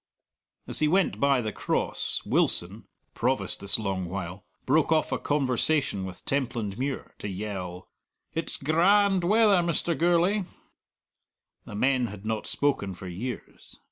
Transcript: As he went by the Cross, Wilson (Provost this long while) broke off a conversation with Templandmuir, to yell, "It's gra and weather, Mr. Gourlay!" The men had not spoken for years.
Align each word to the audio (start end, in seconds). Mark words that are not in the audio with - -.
As 0.65 0.79
he 0.79 0.87
went 0.87 1.19
by 1.19 1.41
the 1.41 1.51
Cross, 1.51 2.23
Wilson 2.25 2.87
(Provost 3.13 3.59
this 3.59 3.77
long 3.77 4.05
while) 4.09 4.43
broke 4.65 4.91
off 4.91 5.11
a 5.11 5.19
conversation 5.19 6.05
with 6.05 6.25
Templandmuir, 6.25 7.11
to 7.19 7.27
yell, 7.29 7.87
"It's 8.33 8.57
gra 8.57 9.05
and 9.07 9.23
weather, 9.23 9.57
Mr. 9.57 9.95
Gourlay!" 9.95 10.41
The 11.65 11.75
men 11.75 12.07
had 12.07 12.25
not 12.25 12.47
spoken 12.47 12.95
for 12.95 13.07
years. 13.07 13.79